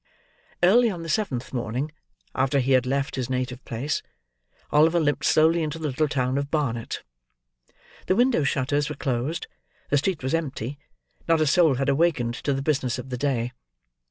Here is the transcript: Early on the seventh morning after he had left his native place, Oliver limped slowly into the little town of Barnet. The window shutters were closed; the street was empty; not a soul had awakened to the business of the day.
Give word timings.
Early 0.63 0.89
on 0.89 1.03
the 1.03 1.09
seventh 1.09 1.53
morning 1.53 1.91
after 2.33 2.57
he 2.57 2.71
had 2.71 2.87
left 2.87 3.17
his 3.17 3.29
native 3.29 3.63
place, 3.65 4.01
Oliver 4.71 4.99
limped 4.99 5.25
slowly 5.25 5.61
into 5.61 5.77
the 5.77 5.89
little 5.89 6.07
town 6.07 6.39
of 6.39 6.49
Barnet. 6.49 7.03
The 8.07 8.15
window 8.15 8.43
shutters 8.43 8.89
were 8.89 8.95
closed; 8.95 9.45
the 9.91 9.99
street 9.99 10.23
was 10.23 10.33
empty; 10.33 10.79
not 11.27 11.39
a 11.39 11.45
soul 11.45 11.75
had 11.75 11.87
awakened 11.87 12.33
to 12.33 12.51
the 12.51 12.63
business 12.63 12.97
of 12.97 13.11
the 13.11 13.17
day. 13.19 13.51